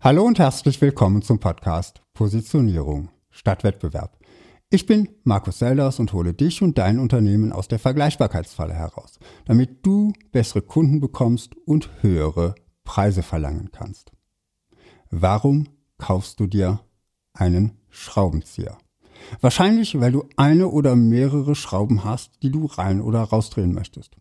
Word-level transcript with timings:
Hallo 0.00 0.22
und 0.22 0.38
herzlich 0.38 0.80
willkommen 0.80 1.22
zum 1.22 1.40
Podcast 1.40 2.02
Positionierung 2.14 3.08
statt 3.30 3.64
Wettbewerb. 3.64 4.16
Ich 4.70 4.86
bin 4.86 5.08
Markus 5.24 5.58
Selders 5.58 5.98
und 5.98 6.12
hole 6.12 6.34
dich 6.34 6.62
und 6.62 6.78
dein 6.78 7.00
Unternehmen 7.00 7.52
aus 7.52 7.66
der 7.66 7.80
Vergleichbarkeitsfalle 7.80 8.74
heraus, 8.74 9.18
damit 9.44 9.84
du 9.84 10.12
bessere 10.30 10.62
Kunden 10.62 11.00
bekommst 11.00 11.56
und 11.66 11.90
höhere 12.00 12.54
Preise 12.84 13.24
verlangen 13.24 13.70
kannst. 13.72 14.12
Warum 15.10 15.66
kaufst 15.98 16.38
du 16.38 16.46
dir 16.46 16.78
einen 17.32 17.72
Schraubenzieher? 17.88 18.78
Wahrscheinlich, 19.40 19.98
weil 19.98 20.12
du 20.12 20.28
eine 20.36 20.68
oder 20.68 20.94
mehrere 20.94 21.56
Schrauben 21.56 22.04
hast, 22.04 22.40
die 22.44 22.52
du 22.52 22.66
rein 22.66 23.00
oder 23.00 23.22
rausdrehen 23.24 23.74
möchtest. 23.74 24.16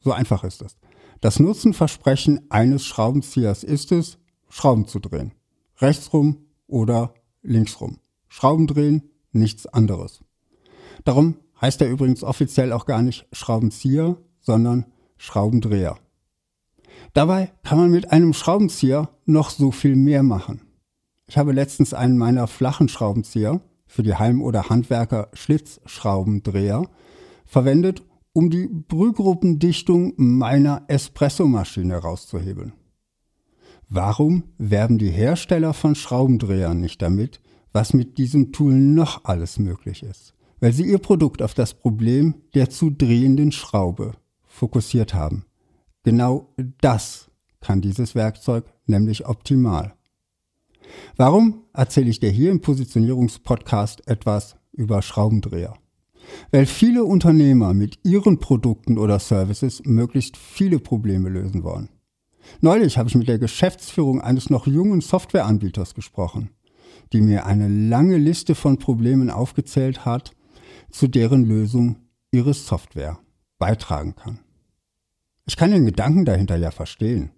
So 0.00 0.10
einfach 0.10 0.42
ist 0.42 0.60
es. 0.60 0.76
Das 1.20 1.38
Nutzenversprechen 1.38 2.50
eines 2.50 2.84
Schraubenziehers 2.84 3.62
ist 3.62 3.92
es, 3.92 4.18
Schrauben 4.50 4.86
zu 4.86 4.98
drehen. 4.98 5.32
Rechtsrum 5.78 6.44
oder 6.66 7.14
linksrum. 7.42 7.98
Schrauben 8.28 8.66
drehen, 8.66 9.10
nichts 9.32 9.66
anderes. 9.66 10.20
Darum 11.04 11.36
heißt 11.60 11.80
er 11.80 11.88
übrigens 11.88 12.22
offiziell 12.22 12.72
auch 12.72 12.84
gar 12.84 13.02
nicht 13.02 13.26
Schraubenzieher, 13.32 14.16
sondern 14.40 14.86
Schraubendreher. 15.16 15.98
Dabei 17.14 17.52
kann 17.62 17.78
man 17.78 17.90
mit 17.90 18.12
einem 18.12 18.32
Schraubenzieher 18.32 19.10
noch 19.24 19.50
so 19.50 19.70
viel 19.70 19.96
mehr 19.96 20.22
machen. 20.22 20.62
Ich 21.26 21.38
habe 21.38 21.52
letztens 21.52 21.94
einen 21.94 22.18
meiner 22.18 22.46
flachen 22.46 22.88
Schraubenzieher 22.88 23.60
für 23.86 24.02
die 24.02 24.14
Heim- 24.14 24.42
oder 24.42 24.68
Handwerker 24.68 25.28
Schlitzschraubendreher 25.32 26.88
verwendet, 27.44 28.02
um 28.32 28.50
die 28.50 28.68
Brühgruppendichtung 28.68 30.14
meiner 30.16 30.84
Espressomaschine 30.88 31.96
rauszuhebeln. 31.96 32.72
Warum 33.92 34.44
werben 34.56 34.98
die 34.98 35.10
Hersteller 35.10 35.74
von 35.74 35.96
Schraubendrehern 35.96 36.80
nicht 36.80 37.02
damit, 37.02 37.40
was 37.72 37.92
mit 37.92 38.18
diesem 38.18 38.52
Tool 38.52 38.72
noch 38.72 39.24
alles 39.24 39.58
möglich 39.58 40.04
ist? 40.04 40.32
Weil 40.60 40.72
sie 40.72 40.84
ihr 40.84 40.98
Produkt 40.98 41.42
auf 41.42 41.54
das 41.54 41.74
Problem 41.74 42.36
der 42.54 42.70
zu 42.70 42.90
drehenden 42.90 43.50
Schraube 43.50 44.12
fokussiert 44.46 45.12
haben. 45.12 45.44
Genau 46.04 46.54
das 46.80 47.32
kann 47.60 47.80
dieses 47.80 48.14
Werkzeug 48.14 48.64
nämlich 48.86 49.26
optimal. 49.26 49.94
Warum 51.16 51.64
erzähle 51.72 52.10
ich 52.10 52.20
dir 52.20 52.30
hier 52.30 52.52
im 52.52 52.60
Positionierungspodcast 52.60 54.06
etwas 54.06 54.54
über 54.72 55.02
Schraubendreher? 55.02 55.74
Weil 56.52 56.66
viele 56.66 57.02
Unternehmer 57.02 57.74
mit 57.74 57.98
ihren 58.04 58.38
Produkten 58.38 58.98
oder 58.98 59.18
Services 59.18 59.82
möglichst 59.84 60.36
viele 60.36 60.78
Probleme 60.78 61.28
lösen 61.28 61.64
wollen. 61.64 61.88
Neulich 62.60 62.98
habe 62.98 63.08
ich 63.08 63.14
mit 63.14 63.28
der 63.28 63.38
Geschäftsführung 63.38 64.20
eines 64.20 64.50
noch 64.50 64.66
jungen 64.66 65.00
Softwareanbieters 65.00 65.94
gesprochen, 65.94 66.50
die 67.12 67.20
mir 67.20 67.46
eine 67.46 67.68
lange 67.68 68.16
Liste 68.16 68.54
von 68.54 68.78
Problemen 68.78 69.30
aufgezählt 69.30 70.04
hat, 70.04 70.34
zu 70.90 71.08
deren 71.08 71.44
Lösung 71.44 71.96
ihre 72.32 72.54
Software 72.54 73.18
beitragen 73.58 74.14
kann. 74.14 74.40
Ich 75.46 75.56
kann 75.56 75.70
den 75.70 75.84
Gedanken 75.84 76.24
dahinter 76.24 76.56
ja 76.56 76.70
verstehen. 76.70 77.30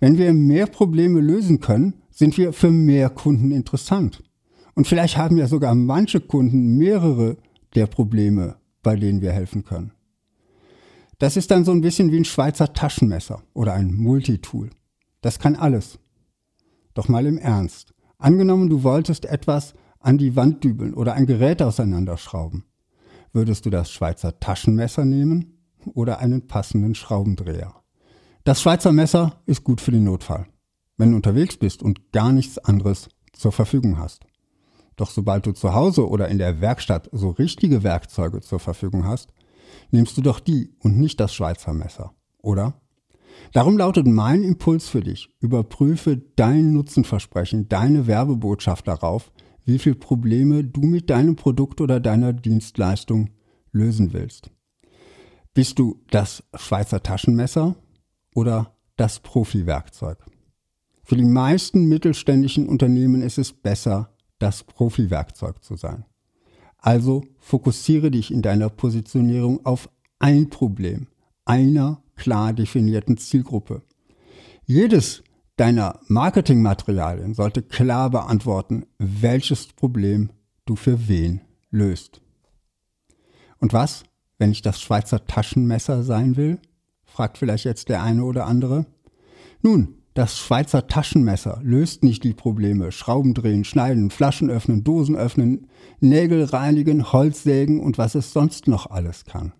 Wenn 0.00 0.18
wir 0.18 0.32
mehr 0.32 0.66
Probleme 0.66 1.20
lösen 1.20 1.60
können, 1.60 1.94
sind 2.10 2.36
wir 2.38 2.52
für 2.52 2.70
mehr 2.70 3.10
Kunden 3.10 3.50
interessant. 3.50 4.22
Und 4.74 4.86
vielleicht 4.86 5.16
haben 5.16 5.36
ja 5.36 5.46
sogar 5.46 5.74
manche 5.74 6.20
Kunden 6.20 6.76
mehrere 6.76 7.36
der 7.74 7.86
Probleme, 7.86 8.56
bei 8.82 8.96
denen 8.96 9.20
wir 9.20 9.32
helfen 9.32 9.64
können. 9.64 9.92
Das 11.22 11.36
ist 11.36 11.52
dann 11.52 11.64
so 11.64 11.70
ein 11.70 11.82
bisschen 11.82 12.10
wie 12.10 12.16
ein 12.16 12.24
Schweizer 12.24 12.72
Taschenmesser 12.72 13.44
oder 13.54 13.74
ein 13.74 13.94
Multitool. 13.94 14.70
Das 15.20 15.38
kann 15.38 15.54
alles. 15.54 16.00
Doch 16.94 17.06
mal 17.06 17.26
im 17.26 17.38
Ernst. 17.38 17.94
Angenommen, 18.18 18.68
du 18.68 18.82
wolltest 18.82 19.26
etwas 19.26 19.74
an 20.00 20.18
die 20.18 20.34
Wand 20.34 20.64
dübeln 20.64 20.94
oder 20.94 21.12
ein 21.12 21.26
Gerät 21.26 21.62
auseinanderschrauben. 21.62 22.64
Würdest 23.32 23.64
du 23.64 23.70
das 23.70 23.92
Schweizer 23.92 24.40
Taschenmesser 24.40 25.04
nehmen 25.04 25.58
oder 25.94 26.18
einen 26.18 26.48
passenden 26.48 26.96
Schraubendreher? 26.96 27.72
Das 28.42 28.60
Schweizer 28.60 28.90
Messer 28.90 29.40
ist 29.46 29.62
gut 29.62 29.80
für 29.80 29.92
den 29.92 30.02
Notfall, 30.02 30.48
wenn 30.96 31.10
du 31.10 31.16
unterwegs 31.18 31.56
bist 31.56 31.84
und 31.84 32.10
gar 32.10 32.32
nichts 32.32 32.58
anderes 32.58 33.10
zur 33.32 33.52
Verfügung 33.52 33.96
hast. 33.96 34.26
Doch 34.96 35.12
sobald 35.12 35.46
du 35.46 35.52
zu 35.52 35.72
Hause 35.72 36.08
oder 36.08 36.26
in 36.26 36.38
der 36.38 36.60
Werkstatt 36.60 37.08
so 37.12 37.30
richtige 37.30 37.84
Werkzeuge 37.84 38.40
zur 38.40 38.58
Verfügung 38.58 39.06
hast, 39.06 39.32
nimmst 39.90 40.16
du 40.16 40.22
doch 40.22 40.40
die 40.40 40.74
und 40.80 40.98
nicht 40.98 41.20
das 41.20 41.34
Schweizer 41.34 41.72
Messer, 41.72 42.14
oder? 42.38 42.80
Darum 43.52 43.76
lautet 43.76 44.06
mein 44.06 44.42
Impuls 44.42 44.88
für 44.88 45.00
dich, 45.00 45.30
überprüfe 45.40 46.16
dein 46.36 46.72
Nutzenversprechen, 46.72 47.68
deine 47.68 48.06
Werbebotschaft 48.06 48.88
darauf, 48.88 49.32
wie 49.64 49.78
viele 49.78 49.94
Probleme 49.94 50.64
du 50.64 50.82
mit 50.82 51.10
deinem 51.10 51.36
Produkt 51.36 51.80
oder 51.80 52.00
deiner 52.00 52.32
Dienstleistung 52.32 53.30
lösen 53.70 54.12
willst. 54.12 54.50
Bist 55.54 55.78
du 55.78 56.00
das 56.10 56.44
Schweizer 56.54 57.02
Taschenmesser 57.02 57.76
oder 58.34 58.76
das 58.96 59.20
Profi-Werkzeug? 59.20 60.18
Für 61.04 61.16
die 61.16 61.24
meisten 61.24 61.88
mittelständischen 61.88 62.68
Unternehmen 62.68 63.22
ist 63.22 63.38
es 63.38 63.52
besser, 63.52 64.16
das 64.38 64.64
Profi-Werkzeug 64.64 65.62
zu 65.62 65.76
sein. 65.76 66.04
Also 66.82 67.22
fokussiere 67.38 68.10
dich 68.10 68.32
in 68.32 68.42
deiner 68.42 68.68
Positionierung 68.68 69.64
auf 69.64 69.88
ein 70.18 70.50
Problem, 70.50 71.06
einer 71.44 72.02
klar 72.16 72.52
definierten 72.52 73.16
Zielgruppe. 73.16 73.82
Jedes 74.66 75.22
deiner 75.56 76.00
Marketingmaterialien 76.08 77.34
sollte 77.34 77.62
klar 77.62 78.10
beantworten, 78.10 78.84
welches 78.98 79.68
Problem 79.68 80.30
du 80.66 80.74
für 80.74 81.08
wen 81.08 81.40
löst. 81.70 82.20
Und 83.58 83.72
was, 83.72 84.02
wenn 84.38 84.50
ich 84.50 84.62
das 84.62 84.80
Schweizer 84.80 85.24
Taschenmesser 85.24 86.02
sein 86.02 86.36
will? 86.36 86.58
fragt 87.04 87.38
vielleicht 87.38 87.64
jetzt 87.64 87.90
der 87.90 88.02
eine 88.02 88.24
oder 88.24 88.46
andere. 88.46 88.86
Nun, 89.60 90.01
das 90.14 90.38
Schweizer 90.38 90.86
Taschenmesser 90.86 91.60
löst 91.62 92.04
nicht 92.04 92.22
die 92.22 92.34
Probleme 92.34 92.92
Schrauben 92.92 93.32
drehen, 93.32 93.64
schneiden, 93.64 94.10
Flaschen 94.10 94.50
öffnen, 94.50 94.84
Dosen 94.84 95.16
öffnen, 95.16 95.68
Nägel 96.00 96.44
reinigen, 96.44 97.12
Holz 97.12 97.42
sägen 97.42 97.80
und 97.80 97.96
was 97.96 98.14
es 98.14 98.32
sonst 98.32 98.68
noch 98.68 98.90
alles 98.90 99.24
kann. 99.24 99.52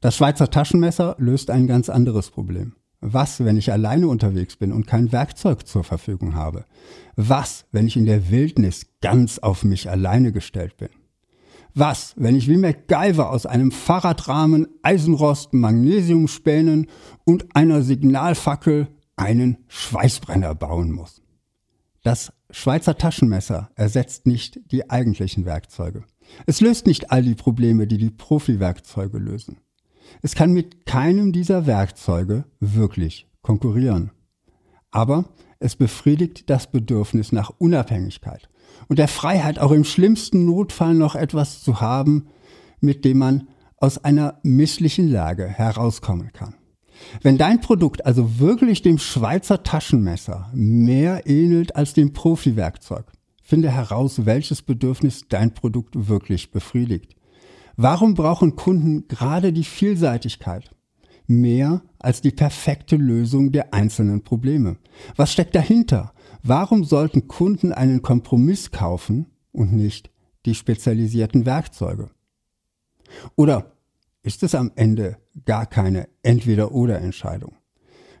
Das 0.00 0.16
Schweizer 0.16 0.48
Taschenmesser 0.48 1.16
löst 1.18 1.50
ein 1.50 1.66
ganz 1.66 1.88
anderes 1.88 2.30
Problem. 2.30 2.74
Was, 3.00 3.44
wenn 3.44 3.56
ich 3.56 3.72
alleine 3.72 4.08
unterwegs 4.08 4.56
bin 4.56 4.72
und 4.72 4.86
kein 4.86 5.10
Werkzeug 5.10 5.66
zur 5.66 5.84
Verfügung 5.84 6.34
habe? 6.34 6.66
Was, 7.16 7.64
wenn 7.72 7.86
ich 7.86 7.96
in 7.96 8.06
der 8.06 8.30
Wildnis 8.30 8.86
ganz 9.00 9.38
auf 9.38 9.64
mich 9.64 9.90
alleine 9.90 10.32
gestellt 10.32 10.76
bin? 10.76 10.90
Was, 11.74 12.14
wenn 12.16 12.36
ich 12.36 12.48
wie 12.48 12.58
MacGyver 12.58 13.30
aus 13.30 13.46
einem 13.46 13.72
Fahrradrahmen, 13.72 14.68
Eisenrost, 14.82 15.54
Magnesiumspänen 15.54 16.88
und 17.24 17.56
einer 17.56 17.82
Signalfackel 17.82 18.88
einen 19.20 19.58
Schweißbrenner 19.68 20.54
bauen 20.54 20.90
muss. 20.90 21.22
Das 22.02 22.32
Schweizer 22.50 22.96
Taschenmesser 22.96 23.70
ersetzt 23.74 24.26
nicht 24.26 24.60
die 24.72 24.88
eigentlichen 24.88 25.44
Werkzeuge. 25.44 26.04
Es 26.46 26.60
löst 26.60 26.86
nicht 26.86 27.10
all 27.10 27.22
die 27.22 27.34
Probleme, 27.34 27.86
die 27.86 27.98
die 27.98 28.10
Profi-Werkzeuge 28.10 29.18
lösen. 29.18 29.58
Es 30.22 30.34
kann 30.34 30.52
mit 30.52 30.86
keinem 30.86 31.32
dieser 31.32 31.66
Werkzeuge 31.66 32.44
wirklich 32.58 33.28
konkurrieren. 33.42 34.10
Aber 34.90 35.26
es 35.58 35.76
befriedigt 35.76 36.48
das 36.48 36.70
Bedürfnis 36.70 37.32
nach 37.32 37.50
Unabhängigkeit 37.58 38.48
und 38.88 38.98
der 38.98 39.08
Freiheit, 39.08 39.58
auch 39.58 39.72
im 39.72 39.84
schlimmsten 39.84 40.46
Notfall 40.46 40.94
noch 40.94 41.14
etwas 41.14 41.62
zu 41.62 41.80
haben, 41.80 42.28
mit 42.80 43.04
dem 43.04 43.18
man 43.18 43.48
aus 43.76 44.02
einer 44.02 44.40
misslichen 44.42 45.08
Lage 45.08 45.46
herauskommen 45.46 46.32
kann. 46.32 46.54
Wenn 47.22 47.38
dein 47.38 47.60
Produkt 47.60 48.06
also 48.06 48.38
wirklich 48.38 48.82
dem 48.82 48.98
Schweizer 48.98 49.62
Taschenmesser 49.62 50.50
mehr 50.54 51.26
ähnelt 51.26 51.76
als 51.76 51.94
dem 51.94 52.12
Profi-Werkzeug, 52.12 53.06
finde 53.42 53.70
heraus, 53.70 54.26
welches 54.26 54.62
Bedürfnis 54.62 55.26
dein 55.28 55.52
Produkt 55.54 56.08
wirklich 56.08 56.50
befriedigt. 56.50 57.16
Warum 57.76 58.14
brauchen 58.14 58.56
Kunden 58.56 59.08
gerade 59.08 59.52
die 59.52 59.64
Vielseitigkeit? 59.64 60.70
Mehr 61.26 61.82
als 61.98 62.20
die 62.20 62.30
perfekte 62.30 62.96
Lösung 62.96 63.52
der 63.52 63.72
einzelnen 63.72 64.22
Probleme. 64.22 64.76
Was 65.16 65.32
steckt 65.32 65.54
dahinter? 65.54 66.12
Warum 66.42 66.84
sollten 66.84 67.28
Kunden 67.28 67.72
einen 67.72 68.02
Kompromiss 68.02 68.70
kaufen 68.70 69.26
und 69.52 69.72
nicht 69.72 70.10
die 70.46 70.54
spezialisierten 70.54 71.46
Werkzeuge? 71.46 72.10
Oder 73.36 73.72
ist 74.22 74.42
es 74.42 74.54
am 74.54 74.72
Ende 74.74 75.16
gar 75.44 75.66
keine 75.66 76.08
Entweder-oder-Entscheidung. 76.22 77.56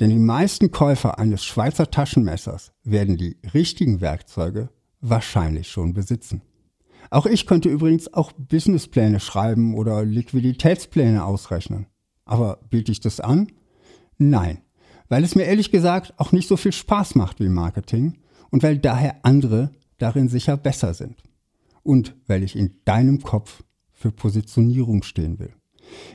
Denn 0.00 0.10
die 0.10 0.18
meisten 0.18 0.70
Käufer 0.70 1.18
eines 1.18 1.44
Schweizer 1.44 1.90
Taschenmessers 1.90 2.72
werden 2.82 3.16
die 3.16 3.36
richtigen 3.52 4.00
Werkzeuge 4.00 4.70
wahrscheinlich 5.00 5.68
schon 5.68 5.92
besitzen. 5.92 6.42
Auch 7.10 7.26
ich 7.26 7.46
könnte 7.46 7.68
übrigens 7.68 8.12
auch 8.14 8.32
Businesspläne 8.32 9.20
schreiben 9.20 9.74
oder 9.74 10.04
Liquiditätspläne 10.04 11.24
ausrechnen. 11.24 11.86
Aber 12.24 12.60
biete 12.70 12.92
ich 12.92 13.00
das 13.00 13.20
an? 13.20 13.48
Nein, 14.16 14.62
weil 15.08 15.24
es 15.24 15.34
mir 15.34 15.44
ehrlich 15.44 15.70
gesagt 15.70 16.14
auch 16.18 16.32
nicht 16.32 16.48
so 16.48 16.56
viel 16.56 16.72
Spaß 16.72 17.16
macht 17.16 17.40
wie 17.40 17.48
Marketing 17.48 18.18
und 18.50 18.62
weil 18.62 18.78
daher 18.78 19.24
andere 19.24 19.72
darin 19.98 20.28
sicher 20.28 20.56
besser 20.56 20.94
sind. 20.94 21.22
Und 21.82 22.14
weil 22.26 22.42
ich 22.42 22.56
in 22.56 22.76
deinem 22.84 23.20
Kopf 23.20 23.62
für 23.90 24.12
Positionierung 24.12 25.02
stehen 25.02 25.38
will. 25.38 25.52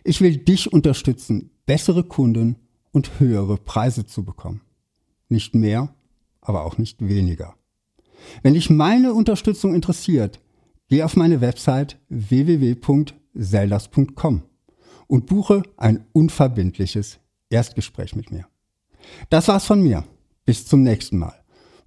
Ich 0.03 0.21
will 0.21 0.37
dich 0.37 0.73
unterstützen, 0.73 1.49
bessere 1.65 2.03
Kunden 2.03 2.57
und 2.91 3.19
höhere 3.19 3.57
Preise 3.57 4.05
zu 4.05 4.23
bekommen. 4.23 4.61
Nicht 5.29 5.55
mehr, 5.55 5.95
aber 6.41 6.65
auch 6.65 6.77
nicht 6.77 7.07
weniger. 7.07 7.55
Wenn 8.41 8.53
dich 8.53 8.69
meine 8.69 9.13
Unterstützung 9.13 9.75
interessiert, 9.75 10.39
geh 10.87 11.03
auf 11.03 11.15
meine 11.15 11.41
Website 11.41 11.99
www.seldas.com 12.09 14.43
und 15.07 15.25
buche 15.25 15.63
ein 15.77 16.05
unverbindliches 16.13 17.19
Erstgespräch 17.49 18.15
mit 18.15 18.31
mir. 18.31 18.45
Das 19.29 19.47
war's 19.47 19.65
von 19.65 19.81
mir. 19.81 20.03
Bis 20.45 20.65
zum 20.65 20.83
nächsten 20.83 21.17
Mal. 21.17 21.33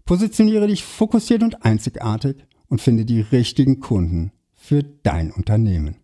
Positioniere 0.05 0.67
dich 0.67 0.85
fokussiert 0.85 1.43
und 1.43 1.65
einzigartig 1.65 2.37
und 2.69 2.81
finde 2.81 3.05
die 3.05 3.21
richtigen 3.21 3.81
Kunden 3.81 4.33
für 4.55 4.83
dein 4.83 5.31
Unternehmen. 5.31 6.00